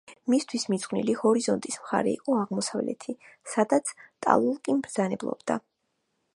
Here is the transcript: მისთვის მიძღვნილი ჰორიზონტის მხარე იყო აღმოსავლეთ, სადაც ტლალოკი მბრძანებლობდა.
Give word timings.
მისთვის 0.33 0.63
მიძღვნილი 0.73 1.13
ჰორიზონტის 1.19 1.77
მხარე 1.83 2.15
იყო 2.17 2.39
აღმოსავლეთ, 2.45 3.07
სადაც 3.53 3.95
ტლალოკი 4.01 4.79
მბრძანებლობდა. 4.81 5.63